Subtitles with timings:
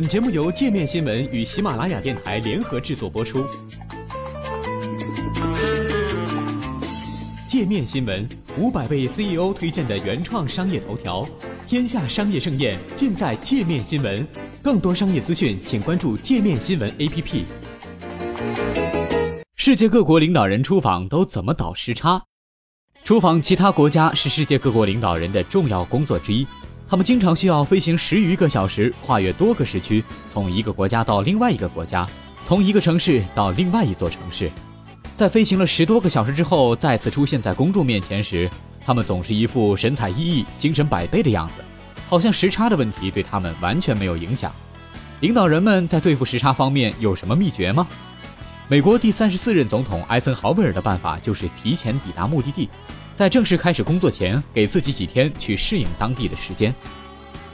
[0.00, 3.44] 本节目由界面新闻与喜马拉雅电台联合制作播出。
[7.46, 8.26] 界面新闻
[8.56, 11.28] 五百位 CEO 推荐的原创商业头条，
[11.68, 14.26] 天下商业盛宴尽在界面新闻。
[14.62, 17.44] 更多商业资讯，请关注界面新闻 APP。
[19.56, 22.22] 世界各国领导人出访都怎么倒时差？
[23.04, 26.46] 出访其他国家是世界各国领导人的重要工作之一。
[26.90, 32.04] 他们经常需要飞行十余个小时，跨越多个时区，从一个国家到另外一个国家，
[32.42, 34.50] 从一个城市到另外一座城市。
[35.16, 38.50] 在飞行了十多个小时之后，再次出现在公众面前时，
[38.84, 41.62] 他们总是一副神采奕奕、精神百倍的样子，
[42.08, 44.50] 好像时差的问题对他们完全没有影响。
[45.20, 47.86] 领导人们在对付时差方面有什么秘诀吗？
[48.66, 52.68] 美国第三十四任总统艾森豪威尔的办法就是提前抵达目的地。
[53.20, 56.74] 在正式开始工作前，给自己几天去适应当地的时间。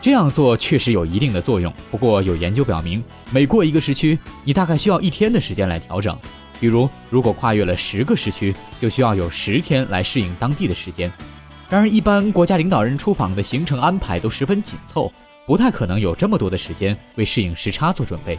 [0.00, 1.74] 这样做确实有一定的作用。
[1.90, 3.02] 不过有研究表明，
[3.32, 6.16] 每过一个时区，你大概需要一天的时间来调整。
[6.60, 11.12] 比如，如果跨越了十个时区，就需要有十天来适应当地的时间。
[11.68, 15.12] 然而，一般国家领导人出访的行程安排都十分紧凑，
[15.48, 18.38] 不太可能有这么多的时间为适应时差做准备。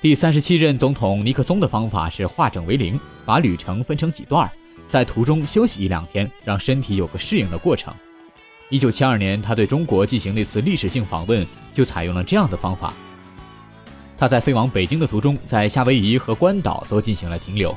[0.00, 4.50] 第三十七任总统尼克松的方法是化整为零，把旅程分成几段。
[4.90, 7.94] 在途中休息一两天，让身体有个适应的过程。
[8.68, 12.92] 一九七二年，他对中国进行那次历史性访问，就采用了这样的方法。
[14.18, 17.74] 他在飞往北京的途中，在夏威夷和关岛都进行了停留。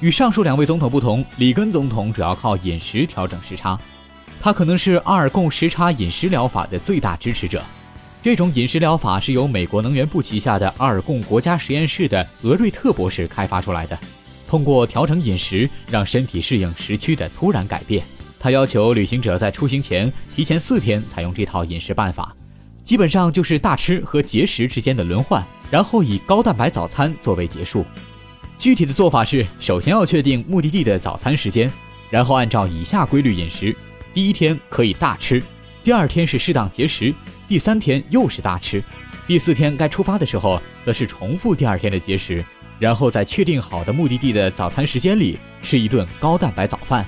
[0.00, 3.78] 与上述两位总统不同，里根总统主要靠饮食调整时差。
[4.40, 7.62] 他可能是阿尔贡时差饮食疗法的最大支持者。
[8.22, 13.98] 这种饮食疗法是由美国能源部旗下的阿尔贡国家实验室的俄瑞特博士开发出来的。
[14.50, 18.04] 通过调整饮食，让身体适应时区的突然改变。
[18.40, 22.34] 他要求旅行者在出行前提前四天采用这套饮食办法，
[22.82, 27.84] 基本上就是大吃和节食之间的轮换，然后以高蛋白早餐作为结束。
[28.58, 31.70] 具体的做法是：首先要确定目的地的早餐时间，
[32.10, 33.72] 然后按照以下规律饮食：
[34.12, 35.40] 第一天可以大吃，
[35.84, 37.14] 第二天是适当节食，
[37.46, 38.82] 第三天又是大吃，
[39.28, 42.44] 第四天该出发的时候则是重复第二天的节食。
[42.80, 47.06] 然后在确定好的目的地的早餐时间里吃一顿高蛋白早饭。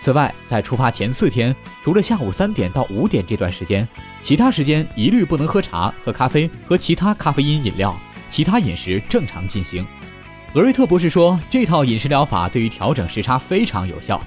[0.00, 3.86] 此外，在出发前四天，除了下午三点到五点这段时间，
[4.22, 7.94] 其他时间一律不能喝茶、喝咖啡和其他咖啡因饮料，
[8.28, 9.86] 其他饮食正常进行。
[10.54, 14.22] 格瑞特博士说，这套饮食疗法对于调整时差非常有效，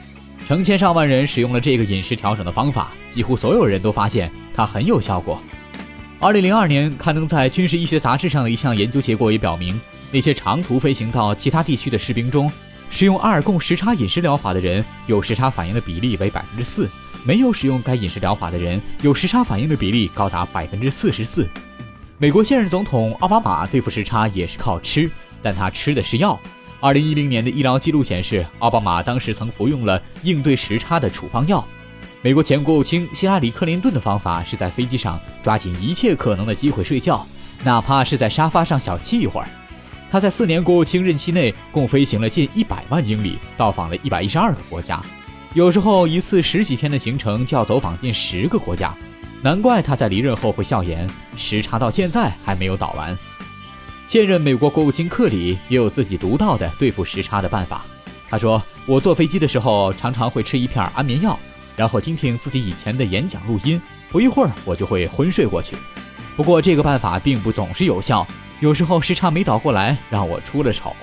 [0.46, 5.42] 成千上万人使用了这个饮食调整的方法，几乎所有人都发现它很有效果。
[6.20, 9.82] 二零零二年刊登在《军事医学杂志》上的一项研究结果也表明。
[10.14, 12.50] 那些长途飞行到其他地区的士兵中，
[12.92, 16.88] 使用阿尔贡时差饮食疗法的人有时差反应的比例为百分之四，
[17.24, 21.50] 没有使用该饮食疗法的人有时差反应的比例高达百分之四十四。
[22.20, 25.10] 美国现任总统奥巴马对付时差也是靠吃，
[25.42, 26.40] 但他吃的是药。
[26.80, 31.66] 二零一零年的医疗记录显示，奥巴马当时曾服用了应对时差的处方药。
[32.22, 37.26] 美国前国务卿希拉里·克林顿的方法是在飞机上抓紧一切可能的机会睡觉，
[37.64, 39.48] 哪怕是在沙发上小憩一会儿。
[40.14, 45.02] 他在四年国务卿任期内共飞行了近一百万英里，到访了一百一十二个国家，
[45.56, 48.96] 有时候一次十几天的行程就要走访近十个国家，
[49.42, 53.18] 难怪他在离任后会笑言时差到现在还没有倒完。
[54.06, 57.84] 现任美国国务卿克里也有自己独到的对付时差的办法。
[58.30, 61.40] 他说：“我坐飞机的时候常常会吃一片安眠药，
[61.76, 63.82] 然后听听自己以前的演讲录音，
[64.12, 65.76] 不一会儿我就会昏睡过去。
[66.38, 68.28] 不过这个办法并不总是有效。”
[68.64, 70.96] 有时候时差没倒过来，让我出了丑。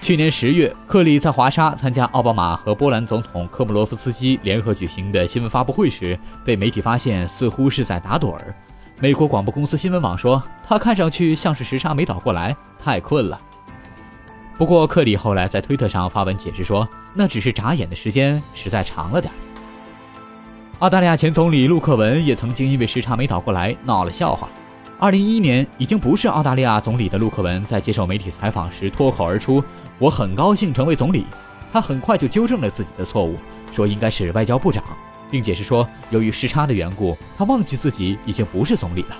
[0.00, 8.54] 去年十月，克里在华沙参加奥巴马和波兰总统科姆罗夫斯基联合举行的新闻发布会时，被媒体发现似乎是在打盹儿。
[8.98, 13.38] 美国广播公司新闻网说，他看上去像是时差没倒过来，太困了。
[14.56, 19.30] 不过，克里后来在推特上发文解释说，那只是眨眼的时间实在长了点。
[20.78, 24.48] 澳大利亚前总理陆克文也曾经因为时差没倒过来闹了笑话。
[25.00, 29.62] 二零一一年，已经不是澳大利亚总理的陆克文在接受媒体采访时脱口而出
[29.98, 31.26] ：“我很高兴成为总理。”
[31.72, 33.36] 他很快就纠正了自己的错误，
[33.72, 34.84] 说应该是外交部长，
[35.28, 39.16] 并解释说，由于时差的缘故，他忘记自己已经不是总理了。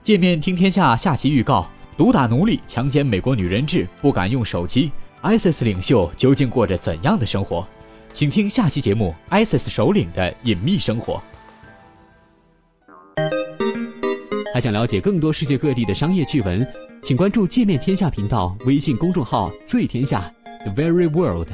[0.00, 4.92] 界面听天下下期预告：毒打奴隶、强奸美国女人质，不敢用手机
[5.22, 7.66] ，ISIS 领袖究竟过着怎样的生活？
[8.14, 9.12] 请听下期节目
[9.44, 11.20] 《ISIS 首领的隐秘生活》。
[14.54, 16.64] 还想了解更多世界各地的商业趣闻，
[17.02, 20.32] 请关注“界面天下”频道微信公众号“最天下
[20.62, 21.48] The Very World”。